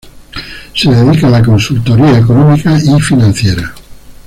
[0.73, 3.71] Se dedica a la consultoría económica y financiera.